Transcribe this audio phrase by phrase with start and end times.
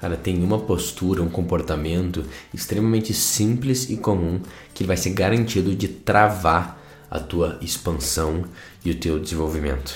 [0.00, 4.40] Cara, tem uma postura, um comportamento extremamente simples e comum
[4.72, 8.44] que vai ser garantido de travar a tua expansão
[8.84, 9.92] e o teu desenvolvimento.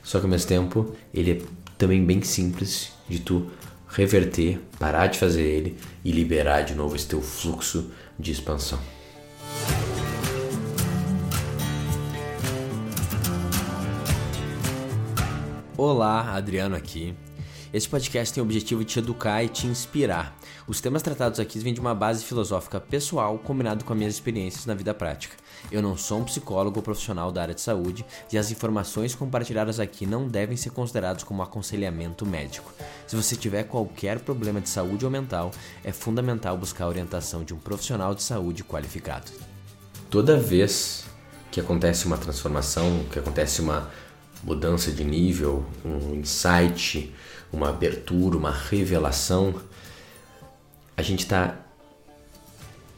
[0.00, 1.42] Só que ao mesmo tempo, ele é
[1.76, 3.50] também bem simples de tu
[3.88, 8.78] reverter, parar de fazer ele e liberar de novo esse teu fluxo de expansão.
[15.76, 17.12] Olá, Adriano aqui.
[17.72, 20.36] Este podcast tem o objetivo de te educar e te inspirar.
[20.68, 24.66] Os temas tratados aqui vêm de uma base filosófica pessoal combinado com as minhas experiências
[24.66, 25.36] na vida prática.
[25.70, 29.80] Eu não sou um psicólogo ou profissional da área de saúde e as informações compartilhadas
[29.80, 32.72] aqui não devem ser consideradas como aconselhamento médico.
[33.06, 35.50] Se você tiver qualquer problema de saúde ou mental,
[35.82, 39.32] é fundamental buscar a orientação de um profissional de saúde qualificado.
[40.08, 41.04] Toda vez
[41.50, 43.90] que acontece uma transformação, que acontece uma
[44.42, 47.12] mudança de nível, um insight,
[47.52, 49.54] uma abertura, uma revelação,
[50.96, 51.56] a gente está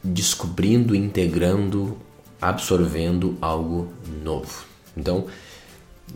[0.03, 1.97] descobrindo, integrando,
[2.41, 3.93] absorvendo algo
[4.23, 4.65] novo.
[4.95, 5.27] Então,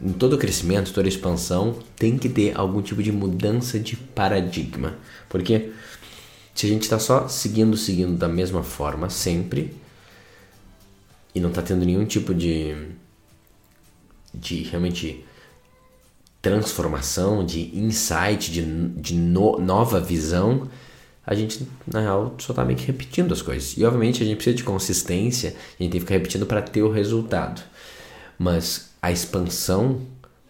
[0.01, 4.97] em todo crescimento, toda expansão, tem que ter algum tipo de mudança de paradigma.
[5.29, 5.71] Porque
[6.55, 9.75] se a gente está só seguindo, seguindo da mesma forma sempre,
[11.35, 12.75] e não está tendo nenhum tipo de,
[14.33, 15.25] de realmente
[16.43, 20.67] transformação, de insight, de, de no, nova visão,
[21.25, 23.77] a gente, na real, só tá meio que repetindo as coisas.
[23.77, 26.81] E obviamente a gente precisa de consistência, a gente tem que ficar repetindo para ter
[26.83, 27.63] o resultado.
[28.37, 30.01] Mas a expansão,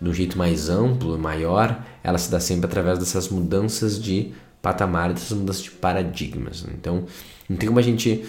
[0.02, 4.33] do jeito mais amplo, maior, ela se dá sempre através dessas mudanças de
[4.64, 6.66] patamar, dessas mudanças de paradigmas.
[6.73, 7.05] Então,
[7.47, 8.25] não tem como a gente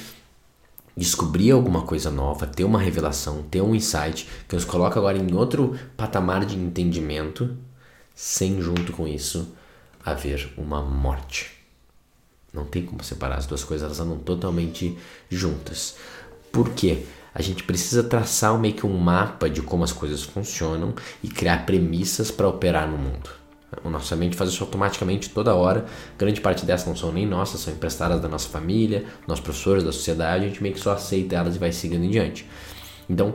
[0.97, 5.34] descobrir alguma coisa nova, ter uma revelação, ter um insight que nos coloca agora em
[5.34, 7.56] outro patamar de entendimento,
[8.14, 9.55] sem junto com isso
[10.05, 11.53] haver uma morte.
[12.53, 14.97] Não tem como separar as duas coisas, elas andam totalmente
[15.28, 15.97] juntas.
[16.53, 17.05] Por quê?
[17.34, 21.67] A gente precisa traçar meio que um mapa de como as coisas funcionam e criar
[21.67, 23.44] premissas para operar no mundo.
[23.83, 25.86] O nossa mente faz isso automaticamente toda hora.
[26.18, 29.92] Grande parte dessas não são nem nossas, são emprestadas da nossa família, nossos professores, da
[29.92, 30.45] sociedade.
[30.45, 32.48] A gente meio que só aceita elas e vai seguindo em diante.
[33.08, 33.34] Então,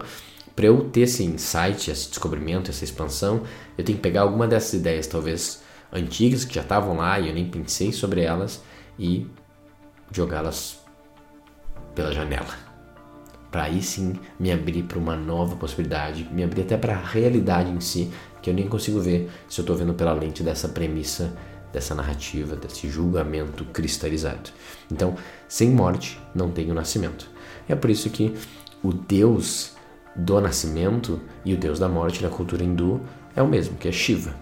[0.56, 3.44] para eu ter esse insight, esse descobrimento, essa expansão,
[3.78, 7.34] eu tenho que pegar alguma dessas ideias, talvez antigas, que já estavam lá e eu
[7.34, 8.62] nem pensei sobre elas,
[8.98, 9.26] e
[10.12, 10.80] jogá-las
[11.96, 12.70] pela janela.
[13.52, 17.72] Para aí sim me abrir para uma nova possibilidade, me abrir até para a realidade
[17.72, 18.12] em si,
[18.42, 21.34] que eu nem consigo ver se eu estou vendo pela lente dessa premissa,
[21.72, 24.50] dessa narrativa, desse julgamento cristalizado.
[24.92, 25.16] Então,
[25.48, 27.30] sem morte não tem o nascimento.
[27.68, 28.36] É por isso que
[28.84, 29.74] o Deus
[30.16, 33.02] do nascimento e o Deus da morte na cultura hindu
[33.36, 34.34] é o mesmo, que é Shiva.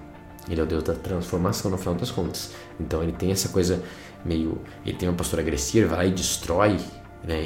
[0.49, 2.51] Ele é o Deus da transformação no final das contas.
[2.79, 3.83] Então ele tem essa coisa
[4.23, 4.61] meio.
[4.85, 6.79] Ele tem uma postura agressiva, vai lá e destrói,
[7.23, 7.43] né?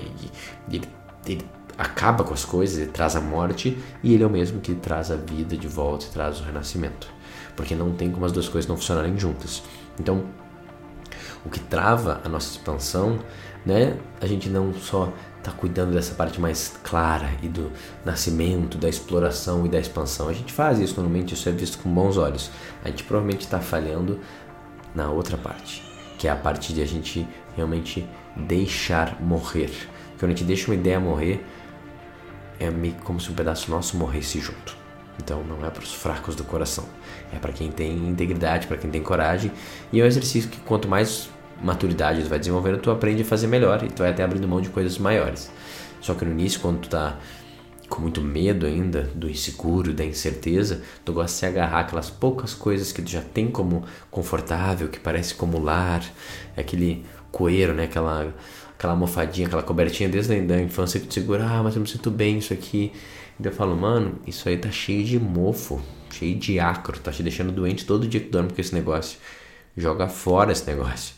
[0.70, 0.88] E, ele,
[1.26, 1.46] ele
[1.82, 5.10] acaba com as coisas, ele traz a morte e ele é o mesmo que traz
[5.10, 7.08] a vida de volta e traz o renascimento.
[7.56, 9.64] Porque não tem como as duas coisas não funcionarem juntas.
[10.00, 10.26] Então,
[11.44, 13.20] o que trava a nossa expansão,
[13.66, 13.98] né?
[14.22, 17.72] A gente não só está cuidando dessa parte mais clara e do
[18.06, 20.30] nascimento, da exploração e da expansão.
[20.30, 22.52] A gente faz isso normalmente, isso é visto com bons olhos.
[22.86, 24.20] A gente provavelmente está falhando
[24.94, 25.82] na outra parte,
[26.20, 29.72] que é a parte de a gente realmente deixar morrer.
[30.20, 31.44] Quando a gente deixa uma ideia morrer,
[32.64, 34.78] é meio como se um pedaço nosso morresse junto.
[35.22, 36.86] Então não é para os fracos do coração,
[37.34, 39.52] é para quem tem integridade, para quem tem coragem.
[39.92, 41.30] E é um exercício que quanto mais
[41.62, 44.62] maturidade tu vai desenvolvendo, tu aprende a fazer melhor e tu vai até abrindo mão
[44.62, 45.52] de coisas maiores.
[46.00, 47.18] Só que no início, quando tu tá
[47.92, 52.54] com muito medo ainda do inseguro, da incerteza, tu gosta de se agarrar aquelas poucas
[52.54, 56.04] coisas que tu já tem como confortável, que parece como lar,
[56.58, 58.34] aquele coeiro, né, aquela
[58.78, 62.10] aquela almofadinha, aquela cobertinha desde a infância que tu segura, ah, mas eu me sinto
[62.10, 62.92] bem isso aqui.
[63.40, 65.80] E eu falo, mano, isso aí tá cheio de mofo,
[66.10, 69.20] cheio de acro, tá te deixando doente todo dia que tu dorme com esse negócio.
[69.78, 71.14] Joga fora esse negócio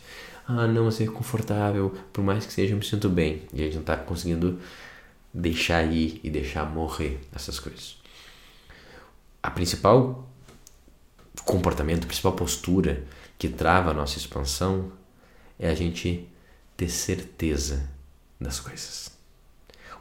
[0.46, 3.42] ah, não, mas é confortável, por mais que seja, eu me sinto bem.
[3.52, 4.58] E a gente não está conseguindo
[5.34, 7.98] deixar ir e deixar morrer essas coisas.
[9.42, 10.26] A principal
[11.44, 13.04] comportamento, a principal postura
[13.36, 14.92] que trava a nossa expansão
[15.58, 16.26] é a gente
[16.76, 17.88] ter certeza
[18.40, 19.10] das coisas.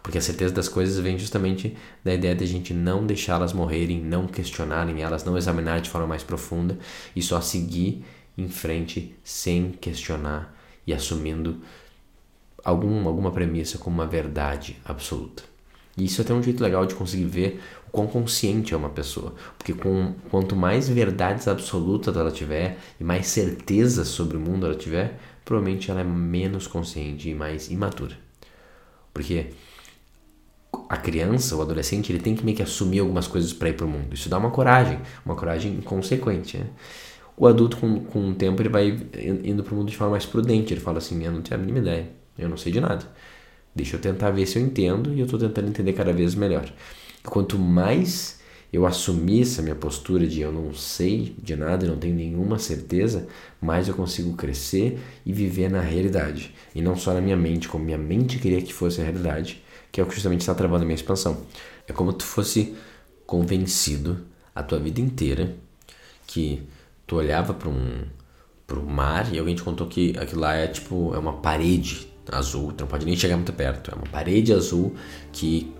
[0.01, 4.01] Porque a certeza das coisas vem justamente da ideia de a gente não deixá-las morrerem,
[4.01, 6.77] não questionarem elas, não examinar de forma mais profunda
[7.15, 8.05] e só seguir
[8.37, 10.53] em frente sem questionar
[10.85, 11.61] e assumindo
[12.63, 15.43] algum, alguma premissa como uma verdade absoluta.
[15.95, 18.89] E isso é até um jeito legal de conseguir ver o quão consciente é uma
[18.89, 19.35] pessoa.
[19.57, 24.75] Porque com, quanto mais verdades absolutas ela tiver e mais certeza sobre o mundo ela
[24.75, 28.17] tiver, provavelmente ela é menos consciente e mais imatura.
[29.13, 29.51] Porque
[30.89, 33.85] a criança, o adolescente, ele tem que meio que assumir algumas coisas para ir para
[33.85, 34.13] o mundo.
[34.13, 36.57] Isso dá uma coragem, uma coragem inconsequente.
[36.57, 36.65] Né?
[37.37, 38.99] O adulto, com, com o tempo, ele vai
[39.43, 40.73] indo para o mundo de forma mais prudente.
[40.73, 43.05] Ele fala assim: Eu não tenho a mínima ideia, eu não sei de nada.
[43.75, 46.71] Deixa eu tentar ver se eu entendo e eu estou tentando entender cada vez melhor.
[47.23, 48.41] Quanto mais
[48.71, 53.27] eu assumir essa minha postura de eu não sei de nada, não tenho nenhuma certeza,
[53.61, 56.53] mais eu consigo crescer e viver na realidade.
[56.73, 60.01] E não só na minha mente, como minha mente queria que fosse a realidade, que
[60.01, 61.45] é o que justamente está travando a minha expansão.
[61.87, 62.75] É como tu fosse
[63.25, 64.25] convencido
[64.55, 65.55] a tua vida inteira
[66.25, 66.63] que
[67.05, 68.03] tu olhava para um
[68.65, 72.71] pro mar e alguém te contou que aquilo lá é tipo é uma parede azul,
[72.71, 74.93] tu não pode nem chegar muito perto, é uma parede azul
[75.31, 75.73] que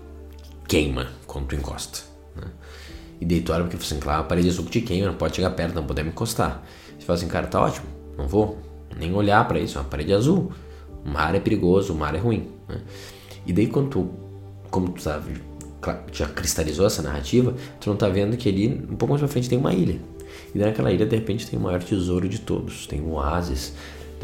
[0.68, 2.00] queima quando tu encosta.
[2.36, 2.48] Né?
[3.20, 5.74] E olha porque assim, claro, a parede azul que te queima, não pode chegar perto,
[5.74, 6.62] não podemos encostar.
[6.98, 7.86] Você fala assim, cara, tá ótimo,
[8.16, 8.58] não vou
[8.96, 10.52] nem olhar para isso, é uma parede azul.
[11.04, 12.48] O mar é perigoso, o mar é ruim.
[12.68, 12.80] Né?
[13.46, 14.10] E daí quando tu,
[14.70, 15.42] como tu sabe,
[16.12, 19.48] já cristalizou essa narrativa, tu não tá vendo que ali, um pouco mais pra frente,
[19.48, 20.00] tem uma ilha.
[20.54, 22.86] E naquela ilha, de repente, tem o maior tesouro de todos.
[22.86, 23.74] Tem um oásis,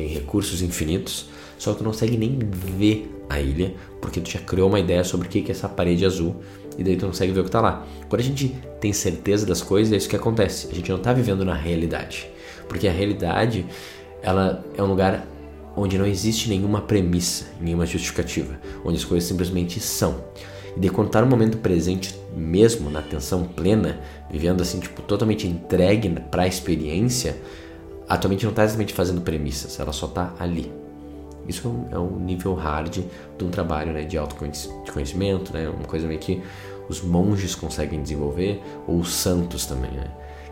[0.01, 1.27] tem recursos infinitos,
[1.59, 5.05] só que tu não consegue nem ver a ilha, porque tu já criou uma ideia
[5.05, 6.37] sobre o que é essa parede azul,
[6.79, 7.87] e daí tu não consegue ver o que tá lá.
[8.09, 8.49] Quando a gente
[8.81, 10.69] tem certeza das coisas, é isso que acontece.
[10.71, 12.31] A gente não tá vivendo na realidade.
[12.67, 13.67] Porque a realidade,
[14.23, 15.27] ela é um lugar
[15.77, 20.25] onde não existe nenhuma premissa, nenhuma justificativa, onde as coisas simplesmente são.
[20.75, 24.01] E de tá no momento presente mesmo, na atenção plena,
[24.31, 27.37] vivendo assim, tipo, totalmente entregue para a experiência,
[28.11, 30.73] atualmente não está exatamente fazendo premissas, ela só está ali.
[31.49, 32.99] Isso é um é nível hard
[33.39, 36.43] de um trabalho né, de autoconhecimento, né, uma coisa meio que
[36.89, 39.93] os monges conseguem desenvolver, ou os santos também.
[39.93, 40.11] Né?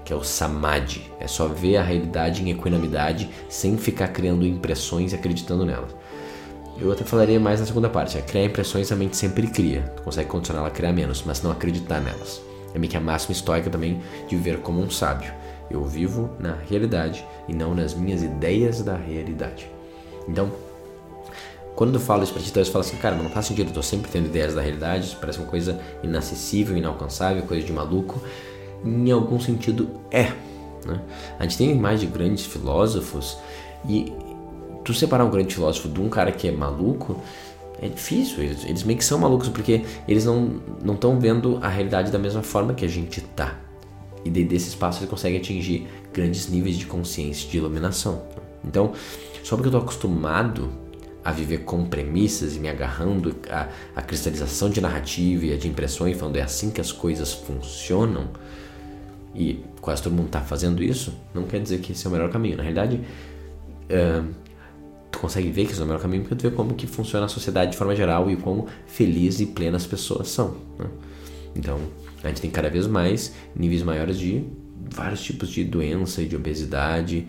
[0.09, 1.03] que é o samadhi.
[1.21, 5.95] É só ver a realidade em equanimidade sem ficar criando impressões e acreditando nelas.
[6.81, 8.17] Eu até falaria mais na segunda parte.
[8.17, 9.83] É criar impressões a mente sempre cria.
[9.97, 12.41] Tu consegue condicionar ela a criar menos, mas não acreditar nelas.
[12.75, 15.31] É meio que a máxima estoica também de viver como um sábio.
[15.71, 19.71] Eu vivo na realidade e não nas minhas ideias da realidade.
[20.27, 20.51] Então,
[21.75, 23.83] quando eu falo isso pra ti, tu fala assim, cara, não faz sentido, eu tô
[23.83, 28.21] sempre tendo ideias da realidade, isso parece uma coisa inacessível, inalcançável, coisa de maluco
[28.85, 30.33] em algum sentido é.
[30.85, 31.01] Né?
[31.39, 33.39] A gente tem mais de grandes filósofos
[33.89, 34.13] e
[34.85, 37.21] tu separar um grande filósofo de um cara que é maluco
[37.81, 38.43] é difícil.
[38.43, 42.43] Eles, eles meio que são malucos porque eles não estão vendo a realidade da mesma
[42.43, 43.57] forma que a gente tá.
[44.25, 48.23] E desse espaço ele consegue atingir grandes níveis de consciência, de iluminação.
[48.65, 48.93] Então,
[49.43, 50.71] só porque eu estou acostumado
[51.25, 56.17] a viver com premissas e me agarrando à, à cristalização de narrativa e de impressões,
[56.17, 58.29] falando é assim que as coisas funcionam,
[59.35, 62.31] e quase todo mundo está fazendo isso, não quer dizer que esse é o melhor
[62.31, 62.57] caminho.
[62.57, 64.35] Na realidade, uh,
[65.11, 67.27] tu consegue ver que esse é o melhor caminho porque tu vê como que funciona
[67.27, 70.57] a sociedade de forma geral e como felizes e plenas as pessoas são.
[70.79, 70.87] Né?
[71.59, 71.81] Então,
[72.23, 74.45] a gente tem cada vez mais níveis maiores de
[74.91, 77.27] vários tipos de doença e de obesidade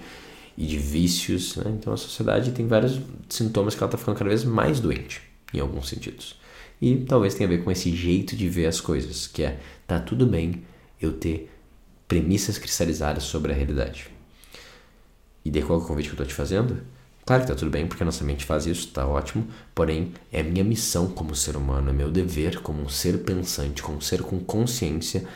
[0.57, 1.55] e de vícios.
[1.55, 1.75] Né?
[1.77, 5.21] Então, a sociedade tem vários sintomas que ela está ficando cada vez mais doente,
[5.53, 6.39] em alguns sentidos.
[6.81, 9.99] E talvez tenha a ver com esse jeito de ver as coisas, que é, tá
[9.99, 10.63] tudo bem
[11.01, 11.51] eu ter
[12.07, 14.07] premissas cristalizadas sobre a realidade.
[15.43, 16.81] E daí qual é o convite que eu estou te fazendo?
[17.29, 20.41] Claro que está tudo bem, porque a nossa mente faz isso, está ótimo, porém é
[20.41, 24.23] minha missão como ser humano, é meu dever como um ser pensante, como um ser
[24.23, 25.27] com consciência,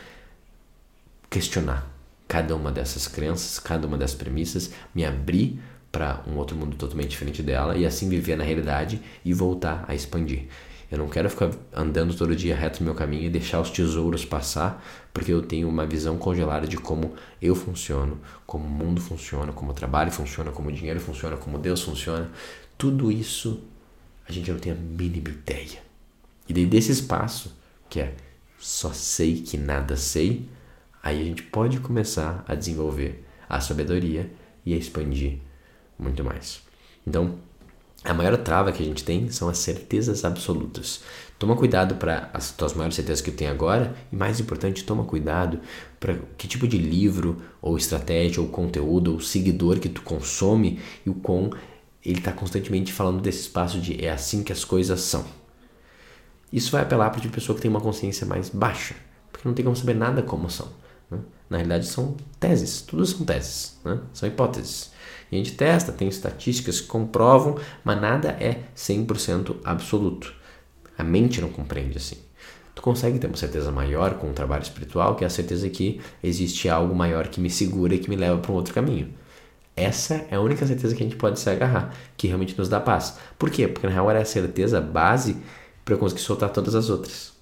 [1.30, 1.88] questionar
[2.26, 5.60] cada uma dessas crenças, cada uma dessas premissas, me abrir
[5.92, 9.94] para um outro mundo totalmente diferente dela e assim viver na realidade e voltar a
[9.94, 10.48] expandir.
[10.90, 14.24] Eu não quero ficar andando todo dia reto no meu caminho e deixar os tesouros
[14.24, 19.52] passar, porque eu tenho uma visão congelada de como eu funciono, como o mundo funciona,
[19.52, 22.30] como o trabalho funciona, como o dinheiro funciona, como Deus funciona.
[22.76, 23.62] Tudo isso
[24.28, 25.82] a gente não tem a mínima ideia.
[26.48, 27.56] E daí desse espaço,
[27.88, 28.14] que é
[28.58, 30.48] só sei que nada sei,
[31.02, 34.30] aí a gente pode começar a desenvolver a sabedoria
[34.64, 35.38] e a expandir
[35.98, 36.62] muito mais.
[37.06, 37.38] Então,
[38.04, 41.00] a maior trava que a gente tem são as certezas absolutas.
[41.38, 45.04] Toma cuidado para as tuas maiores certezas que tu tem agora e mais importante, toma
[45.04, 45.58] cuidado
[45.98, 51.10] para que tipo de livro ou estratégia ou conteúdo ou seguidor que tu consome e
[51.10, 51.50] o quão
[52.04, 55.24] ele está constantemente falando desse espaço de é assim que as coisas são.
[56.52, 58.94] Isso vai apelar para tipo pessoa que tem uma consciência mais baixa,
[59.32, 60.68] porque não tem como saber nada como são.
[61.10, 61.18] Né?
[61.48, 63.98] Na realidade são teses, tudo são teses, né?
[64.12, 64.92] são hipóteses.
[65.30, 70.34] E a gente testa, tem estatísticas que comprovam, mas nada é 100% absoluto.
[70.96, 72.16] A mente não compreende assim.
[72.74, 76.00] tu consegue ter uma certeza maior com o trabalho espiritual, que é a certeza que
[76.22, 79.12] existe algo maior que me segura e que me leva para um outro caminho.
[79.76, 82.78] Essa é a única certeza que a gente pode se agarrar, que realmente nos dá
[82.78, 83.18] paz.
[83.38, 83.66] Por quê?
[83.66, 85.36] Porque na real era a certeza base
[85.84, 87.32] para eu conseguir soltar todas as outras.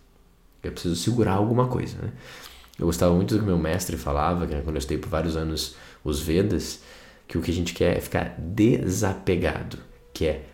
[0.63, 2.13] Eu preciso segurar alguma coisa, né?
[2.79, 5.77] Eu gostava muito do que meu mestre falava, que, quando eu estudei por vários anos
[6.03, 6.81] os Vedas,
[7.33, 9.79] que o que a gente quer é ficar desapegado,
[10.13, 10.45] que é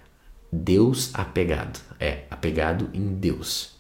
[0.52, 3.72] Deus apegado, é apegado em Deus.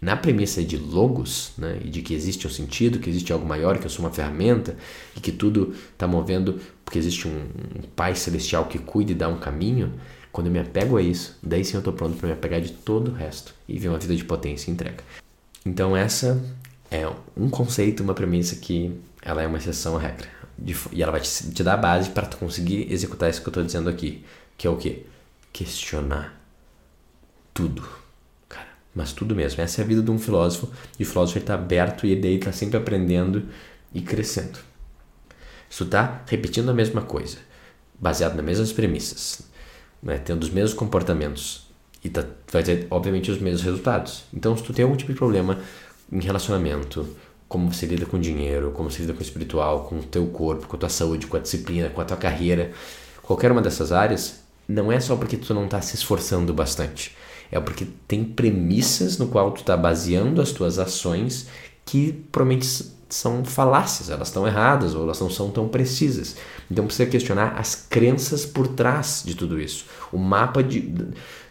[0.00, 3.78] Na premissa de logos, né, e de que existe um sentido, que existe algo maior,
[3.78, 4.76] que eu sou uma ferramenta
[5.16, 7.42] e que tudo está movendo porque existe um,
[7.78, 9.94] um Pai Celestial que cuida e dá um caminho,
[10.32, 12.72] quando eu me apego a isso, daí sim eu estou pronto para me apegar de
[12.72, 15.04] todo o resto e viver uma vida de potência e entrega.
[15.64, 16.44] Então essa
[16.90, 20.31] é um conceito, uma premissa que ela é uma exceção à regra.
[20.58, 23.48] De, e ela vai te, te dar a base para tu conseguir executar isso que
[23.48, 24.24] eu estou dizendo aqui,
[24.56, 25.06] que é o que?
[25.52, 26.40] Questionar
[27.52, 27.86] tudo,
[28.48, 29.60] cara, mas tudo mesmo.
[29.60, 32.52] Essa é a vida de um filósofo e o filósofo está aberto e ele está
[32.52, 33.48] sempre aprendendo
[33.92, 34.58] e crescendo.
[35.74, 37.38] Tu está repetindo a mesma coisa,
[37.98, 39.40] baseado nas mesmas premissas,
[40.02, 41.66] né, tendo os mesmos comportamentos
[42.04, 44.24] e tá, vai ter, obviamente, os mesmos resultados.
[44.34, 45.60] Então, se tu tem algum tipo de problema
[46.10, 47.16] em relacionamento,
[47.52, 50.66] como você lida com dinheiro, como você lida com o espiritual, com o teu corpo,
[50.66, 52.72] com a tua saúde, com a disciplina, com a tua carreira,
[53.22, 57.14] qualquer uma dessas áreas, não é só porque tu não está se esforçando bastante.
[57.50, 61.46] É porque tem premissas no qual tu está baseando as tuas ações
[61.84, 66.34] que provavelmente são falácias, elas estão erradas ou elas não são tão precisas.
[66.70, 69.84] Então precisa questionar as crenças por trás de tudo isso.
[70.10, 70.80] O mapa de,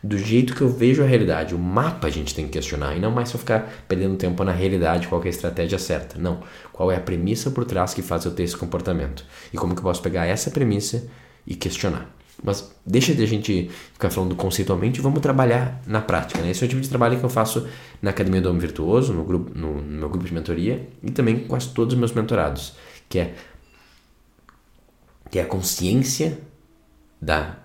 [0.01, 1.53] do jeito que eu vejo a realidade.
[1.53, 4.51] O mapa a gente tem que questionar e não mais só ficar perdendo tempo na
[4.51, 6.17] realidade, qual é a estratégia certa.
[6.17, 6.41] Não.
[6.73, 9.23] Qual é a premissa por trás que faz eu ter esse comportamento?
[9.53, 11.07] E como que eu posso pegar essa premissa
[11.45, 12.09] e questionar?
[12.43, 16.41] Mas deixa de a gente ficar falando conceitualmente e vamos trabalhar na prática.
[16.41, 16.51] Né?
[16.51, 17.67] Esse é o tipo de trabalho que eu faço
[18.01, 21.39] na Academia do Homem Virtuoso, no, grupo, no, no meu grupo de mentoria e também
[21.39, 22.73] com quase todos os meus mentorados,
[23.07, 23.35] que é,
[25.29, 26.39] que é a consciência
[27.21, 27.57] da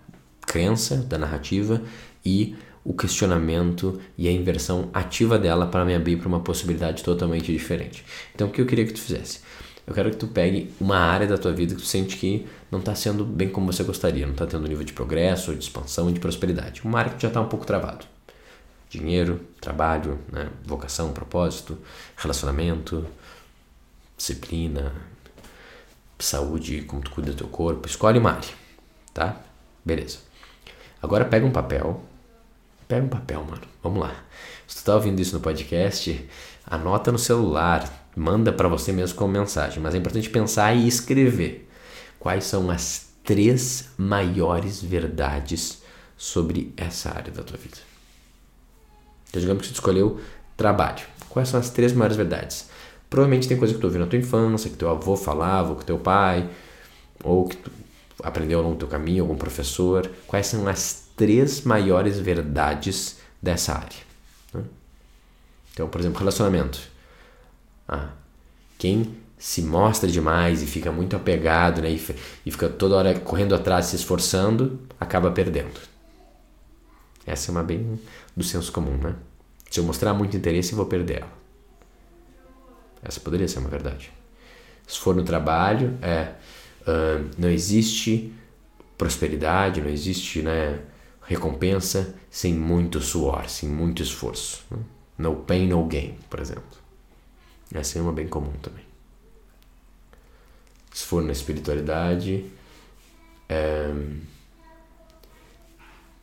[0.47, 1.83] crença, da narrativa
[2.25, 2.55] e
[2.85, 8.05] o questionamento e a inversão ativa dela para me abrir para uma possibilidade totalmente diferente.
[8.33, 9.41] Então, o que eu queria que tu fizesse?
[9.87, 12.81] Eu quero que tu pegue uma área da tua vida que tu sente que não
[12.81, 16.19] está sendo bem como você gostaria, não está tendo nível de progresso, de expansão, de
[16.19, 16.83] prosperidade.
[16.85, 18.05] Uma área que já está um pouco travado.
[18.91, 20.49] Dinheiro, trabalho, né?
[20.65, 21.79] vocação, propósito,
[22.17, 23.07] relacionamento,
[24.17, 24.93] disciplina,
[26.19, 27.87] saúde, como tu cuida do teu corpo.
[27.87, 28.55] Escolhe uma área,
[29.15, 29.41] tá?
[29.85, 30.19] Beleza.
[31.01, 32.03] Agora pega um papel.
[32.89, 33.63] Pega um papel, mano.
[33.83, 34.15] Vamos lá.
[34.67, 36.29] Se tu tá ouvindo isso no podcast,
[36.67, 41.69] anota no celular, manda para você mesmo como mensagem, mas é importante pensar e escrever
[42.19, 45.83] quais são as três maiores verdades
[46.17, 47.77] sobre essa área da tua vida.
[49.29, 50.19] Então, digamos que você escolheu
[50.57, 51.05] trabalho.
[51.29, 52.71] Quais são as três maiores verdades?
[53.11, 55.85] Provavelmente tem coisa que tu ouviu na tua infância, que teu avô falava, ou que
[55.85, 56.49] teu pai,
[57.23, 57.71] ou que tu
[58.23, 60.11] aprendeu ao longo do teu caminho, algum professor.
[60.27, 64.07] Quais são as três maiores verdades dessa área?
[65.75, 66.96] Então, por exemplo, relacionamento
[67.89, 68.11] ah,
[68.79, 72.17] quem se mostra demais e fica muito apegado né, e,
[72.47, 75.79] e fica toda hora correndo atrás, se esforçando, acaba perdendo.
[77.27, 78.01] Essa é uma bem
[78.37, 79.15] do senso comum, né?
[79.71, 81.33] Se eu mostrar muito interesse, eu vou perder ela.
[83.03, 84.13] Essa poderia ser uma verdade.
[84.87, 86.33] Se for no trabalho, é,
[86.83, 88.33] uh, não existe
[88.97, 90.81] prosperidade, não existe né,
[91.23, 94.65] recompensa sem muito suor, sem muito esforço.
[94.71, 94.79] Né?
[95.19, 96.86] No pain, no gain, por exemplo.
[97.73, 98.85] Essa é uma bem comum também.
[100.93, 102.47] Se for na espiritualidade,
[103.49, 103.93] é...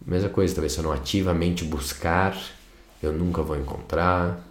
[0.05, 2.35] mesma coisa, talvez se eu não ativamente buscar,
[3.01, 4.41] eu nunca vou encontrar.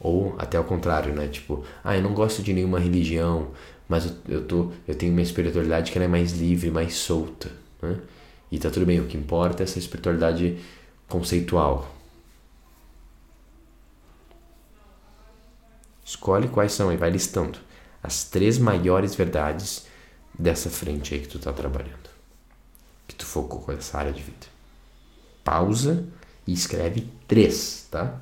[0.00, 1.26] Ou até o contrário, né?
[1.28, 3.48] Tipo, ah, eu não gosto de nenhuma religião,
[3.88, 7.50] mas eu, eu, tô, eu tenho uma espiritualidade que ela é mais livre, mais solta,
[7.82, 7.96] né?
[8.50, 10.58] E tá tudo bem, o que importa é essa espiritualidade
[11.08, 11.94] conceitual,
[16.08, 17.58] Escolhe quais são e vai listando
[18.02, 19.84] as três maiores verdades
[20.38, 22.08] dessa frente aí que tu tá trabalhando.
[23.06, 24.46] Que tu focou com essa área de vida.
[25.44, 26.06] Pausa
[26.46, 28.18] e escreve três, tá?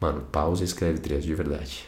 [0.00, 1.84] Mano, pausa e escreve três de verdade.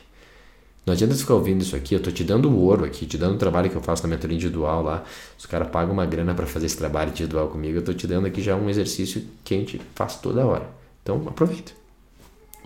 [0.84, 3.36] Não adianta ficar ouvindo isso aqui, eu tô te dando o ouro aqui, te dando
[3.36, 5.02] o trabalho que eu faço na mentoria individual lá.
[5.38, 8.26] Os caras pagam uma grana para fazer esse trabalho individual comigo, eu tô te dando
[8.26, 10.68] aqui já um exercício que a gente faz toda hora.
[11.02, 11.72] Então aproveita.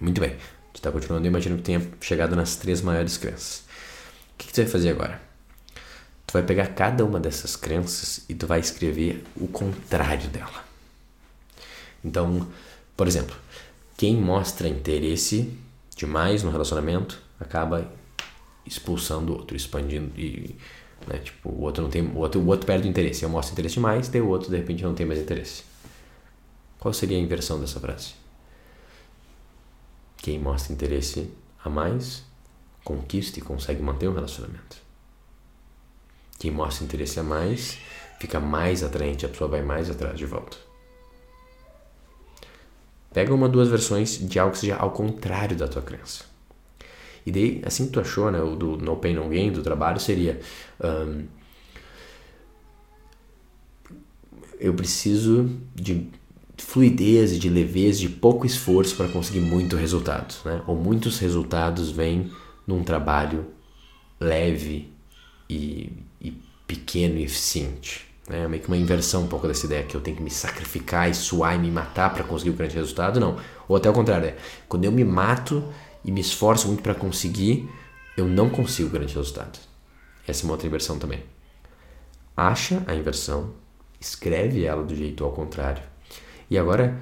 [0.00, 0.36] Muito bem
[0.82, 3.62] está continuando, eu imagino que tenha chegado nas três maiores crenças.
[4.34, 5.22] O que, que tu vai fazer agora?
[6.26, 10.64] Tu vai pegar cada uma dessas crenças e tu vai escrever o contrário dela.
[12.04, 12.48] Então,
[12.96, 13.36] por exemplo,
[13.96, 15.56] quem mostra interesse
[15.94, 17.88] demais no relacionamento acaba
[18.66, 20.56] expulsando o outro, expandindo e
[21.06, 23.22] né, tipo, o outro não tem, o outro, o outro perde o interesse.
[23.22, 25.62] Eu mostro interesse demais, daí o outro de repente não tem mais interesse.
[26.80, 28.21] Qual seria a inversão dessa frase?
[30.22, 31.28] Quem mostra interesse
[31.64, 32.22] a mais
[32.84, 34.76] conquista e consegue manter um relacionamento.
[36.38, 37.78] Quem mostra interesse a mais
[38.20, 40.56] fica mais atraente, a pessoa vai mais atrás de volta.
[43.12, 46.24] Pega uma duas versões de algo que seja ao contrário da tua crença.
[47.26, 50.00] E daí, assim que tu achou, né, o do No Pain No Gain, do trabalho,
[50.00, 50.40] seria...
[50.82, 51.26] Um,
[54.58, 56.08] eu preciso de
[56.62, 60.62] fluidez e de leveza, de pouco esforço para conseguir muito resultado, né?
[60.66, 62.30] Ou muitos resultados vêm
[62.66, 63.46] num trabalho
[64.20, 64.92] leve
[65.48, 66.32] e, e
[66.66, 68.06] pequeno e eficiente.
[68.28, 71.10] É meio que uma inversão um pouco dessa ideia que eu tenho que me sacrificar
[71.10, 73.36] e suar e me matar para conseguir o grande resultado, não.
[73.68, 74.36] Ou até o contrário, é
[74.68, 75.64] quando eu me mato
[76.04, 77.68] e me esforço muito para conseguir,
[78.16, 79.58] eu não consigo o grande resultado.
[80.26, 81.22] Essa é uma outra inversão também.
[82.36, 83.50] Acha a inversão,
[84.00, 85.91] escreve ela do jeito ao contrário.
[86.52, 86.98] E agora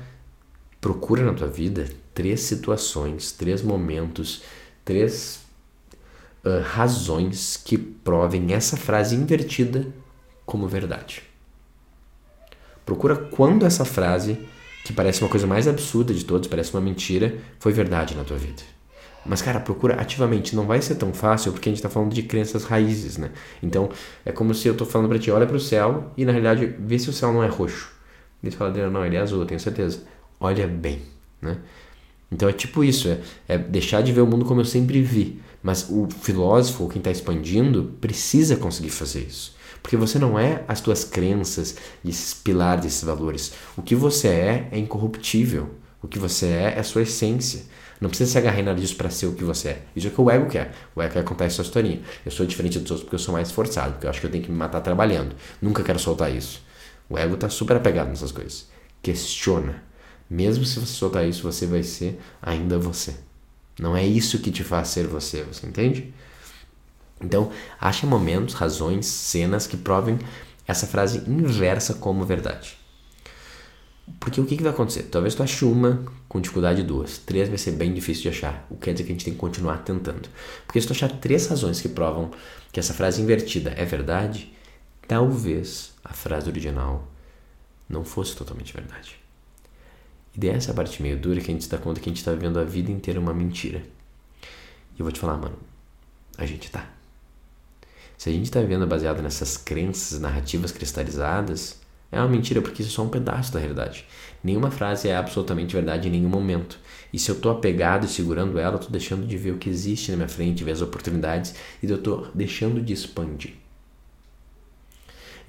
[0.81, 4.45] procura na tua vida três situações, três momentos,
[4.85, 5.41] três
[6.45, 9.89] uh, razões que provem essa frase invertida
[10.47, 11.25] como verdade.
[12.87, 14.39] Procura quando essa frase,
[14.85, 18.39] que parece uma coisa mais absurda de todos, parece uma mentira, foi verdade na tua
[18.39, 18.63] vida.
[19.27, 20.55] Mas, cara, procura ativamente.
[20.55, 23.33] Não vai ser tão fácil porque a gente está falando de crenças raízes, né?
[23.61, 23.91] Então,
[24.25, 26.73] é como se eu estou falando para ti, olha para o céu e, na realidade,
[26.79, 27.99] vê se o céu não é roxo.
[28.43, 30.03] E tu fala, não, ele é azul, eu tenho certeza.
[30.39, 31.03] Olha bem,
[31.41, 31.59] né?
[32.33, 35.41] Então, é tipo isso, é, é deixar de ver o mundo como eu sempre vi.
[35.63, 39.55] Mas o filósofo, quem está expandindo, precisa conseguir fazer isso.
[39.83, 43.53] Porque você não é as tuas crenças, esses pilares, esses valores.
[43.77, 45.71] O que você é é incorruptível.
[46.03, 47.63] O que você é é a sua essência.
[48.01, 49.83] Não precisa se agarrar em nada disso para ser o que você é.
[49.95, 50.73] Isso é o que o ego quer.
[50.97, 52.01] O ego quer contar essa historinha.
[52.25, 54.31] Eu sou diferente dos outros porque eu sou mais forçado, porque eu acho que eu
[54.31, 55.37] tenho que me matar trabalhando.
[55.61, 56.63] Nunca quero soltar isso.
[57.11, 58.69] O ego está super apegado nessas coisas.
[59.03, 59.83] Questiona.
[60.31, 63.17] Mesmo se você soltar isso, você vai ser ainda você.
[63.81, 66.15] Não é isso que te faz ser você, você entende?
[67.21, 70.19] Então, ache momentos, razões, cenas que provem
[70.67, 72.79] essa frase inversa como verdade.
[74.19, 75.05] Porque o que, que vai acontecer?
[75.05, 77.19] Talvez tu ache uma com dificuldade duas.
[77.19, 78.67] Três vai ser bem difícil de achar.
[78.71, 80.29] O que quer dizer que a gente tem que continuar tentando.
[80.67, 82.31] Porque se tu achar três razões que provam
[82.73, 84.53] que essa frase invertida é verdade,
[85.07, 87.09] talvez a frase original
[87.89, 89.17] não fosse totalmente verdade.
[90.35, 92.33] E dessa parte meio dura que a gente se dá conta que a gente está
[92.33, 93.83] vivendo a vida inteira uma mentira.
[94.97, 95.57] E eu vou te falar, mano,
[96.37, 96.89] a gente tá.
[98.19, 101.81] Se a gente está vivendo baseado nessas crenças, narrativas cristalizadas,
[102.13, 104.05] é uma mentira porque isso é só um pedaço da realidade.
[104.43, 106.79] Nenhuma frase é absolutamente verdade em nenhum momento.
[107.13, 109.71] E se eu estou apegado e segurando ela, eu estou deixando de ver o que
[109.71, 113.60] existe na minha frente, ver as oportunidades e eu estou deixando de expandir.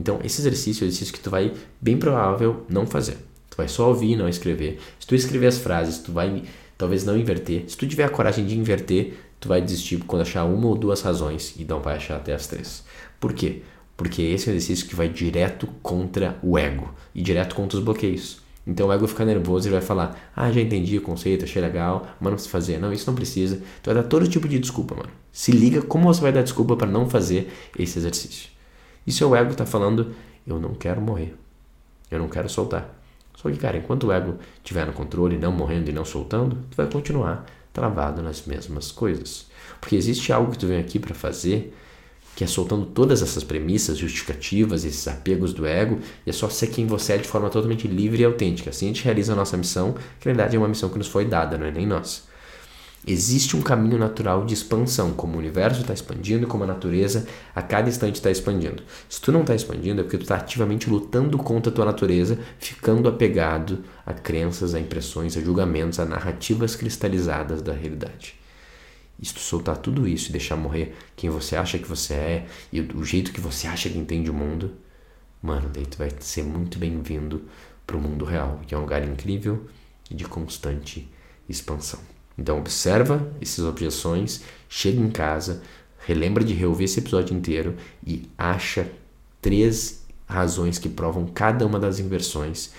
[0.01, 3.17] Então, esse exercício é um exercício que tu vai, bem provável, não fazer.
[3.51, 4.79] Tu vai só ouvir e não escrever.
[4.99, 6.41] Se tu escrever as frases, tu vai
[6.75, 7.65] talvez não inverter.
[7.67, 11.01] Se tu tiver a coragem de inverter, tu vai desistir quando achar uma ou duas
[11.01, 12.83] razões e não vai achar até as três.
[13.19, 13.61] Por quê?
[13.95, 17.83] Porque esse é um exercício que vai direto contra o ego e direto contra os
[17.83, 18.41] bloqueios.
[18.65, 22.07] Então o ego fica nervoso e vai falar: Ah, já entendi o conceito, achei legal,
[22.19, 22.79] mas não precisa fazer.
[22.79, 23.57] Não, isso não precisa.
[23.83, 25.11] Tu vai dar todo tipo de desculpa, mano.
[25.31, 28.49] Se liga como você vai dar desculpa para não fazer esse exercício.
[29.05, 30.13] E seu ego tá falando:
[30.45, 31.35] Eu não quero morrer.
[32.09, 32.97] Eu não quero soltar.
[33.35, 36.77] Só que, cara, enquanto o ego estiver no controle, não morrendo e não soltando, tu
[36.77, 39.47] vai continuar travado nas mesmas coisas.
[39.79, 41.73] Porque existe algo que tu vem aqui para fazer
[42.35, 46.67] que é soltando todas essas premissas justificativas, esses apegos do ego, e é só ser
[46.67, 48.69] quem você é de forma totalmente livre e autêntica.
[48.69, 51.07] Assim a gente realiza a nossa missão, que na verdade é uma missão que nos
[51.07, 52.21] foi dada, não é nem nossa.
[53.05, 57.27] Existe um caminho natural de expansão, como o universo está expandindo e como a natureza
[57.55, 58.83] a cada instante está expandindo.
[59.09, 62.37] Se tu não está expandindo, é porque tu está ativamente lutando contra a tua natureza,
[62.59, 68.35] ficando apegado a crenças, a impressões, a julgamentos, a narrativas cristalizadas da realidade.
[69.19, 72.47] E se tu soltar tudo isso e deixar morrer quem você acha que você é
[72.71, 74.75] e o jeito que você acha que entende o mundo,
[75.41, 77.45] mano, daí tu vai ser muito bem-vindo
[77.87, 79.65] para o mundo real, que é um lugar incrível
[80.09, 81.11] e de constante
[81.49, 82.20] expansão.
[82.41, 85.61] Então observa essas objeções, chega em casa,
[85.99, 87.75] relembra de reouvir esse episódio inteiro
[88.05, 88.87] e acha
[89.39, 92.71] três razões que provam cada uma das inversões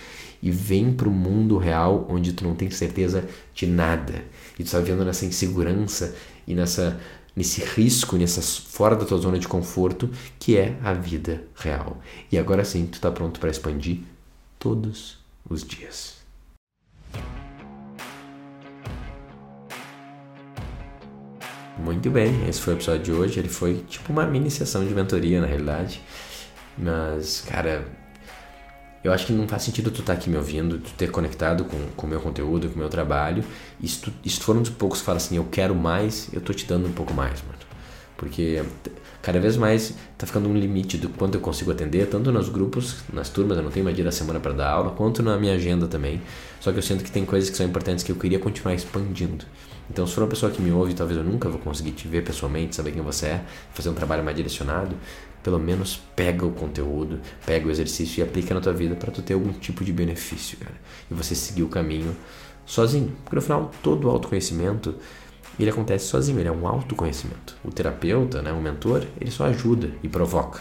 [0.42, 4.66] e vem para o mundo real onde tu não tem certeza de nada e tu
[4.66, 6.12] está vivendo nessa insegurança
[6.44, 7.00] e nessa
[7.34, 12.02] nesse risco, nessa fora da tua zona de conforto que é a vida real.
[12.30, 14.00] E agora sim, tu está pronto para expandir
[14.58, 16.21] todos os dias.
[21.82, 23.40] Muito bem, esse foi o episódio de hoje.
[23.40, 26.00] Ele foi tipo uma mini sessão de mentoria, na realidade.
[26.78, 27.84] Mas, cara,
[29.02, 31.64] eu acho que não faz sentido tu estar tá aqui me ouvindo, tu ter conectado
[31.64, 33.42] com o meu conteúdo, com o meu trabalho.
[33.80, 36.28] E se tu, se tu for um dos poucos que fala assim, eu quero mais,
[36.32, 37.58] eu tô te dando um pouco mais, mano.
[38.22, 38.62] Porque
[39.20, 42.98] cada vez mais tá ficando um limite do quanto eu consigo atender, tanto nos grupos,
[43.12, 45.54] nas turmas, eu não tenho uma dia da semana para dar aula, quanto na minha
[45.54, 46.22] agenda também.
[46.60, 49.44] Só que eu sinto que tem coisas que são importantes que eu queria continuar expandindo.
[49.90, 52.22] Então, se for uma pessoa que me ouve, talvez eu nunca vou conseguir te ver
[52.22, 54.94] pessoalmente, saber quem você é, fazer um trabalho mais direcionado,
[55.42, 59.20] pelo menos pega o conteúdo, pega o exercício e aplica na tua vida para tu
[59.20, 60.76] ter algum tipo de benefício, cara.
[61.10, 62.16] E você seguir o caminho
[62.64, 63.12] sozinho.
[63.24, 64.94] Porque no final, todo autoconhecimento
[65.58, 67.56] ele acontece sozinho, ele é um autoconhecimento.
[67.64, 70.60] O terapeuta, né, o mentor, ele só ajuda e provoca.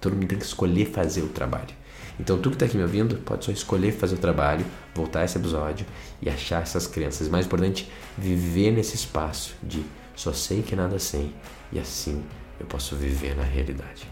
[0.00, 1.76] Todo mundo tem que escolher fazer o trabalho.
[2.20, 5.38] Então, tu que está aqui me ouvindo, pode só escolher fazer o trabalho, voltar esse
[5.38, 5.86] episódio
[6.20, 7.28] e achar essas crenças.
[7.28, 9.84] Mais importante, viver nesse espaço de
[10.16, 11.32] só sei que nada sei
[11.70, 12.24] e assim
[12.58, 14.08] eu posso viver na realidade.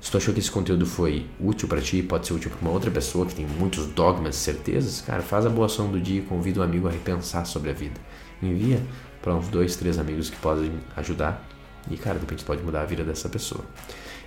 [0.00, 2.70] Se tu achou que esse conteúdo foi útil para ti, pode ser útil para uma
[2.70, 6.20] outra pessoa que tem muitos dogmas e certezas, cara, faz a boa ação do dia
[6.20, 8.00] e convida um amigo a repensar sobre a vida.
[8.42, 8.80] Envia
[9.26, 11.44] para uns dois, três amigos que podem ajudar
[11.90, 13.64] e, cara, de repente pode mudar a vida dessa pessoa.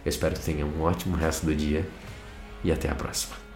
[0.03, 1.88] Eu espero que tenha um ótimo resto do dia
[2.65, 3.48] e até a próxima.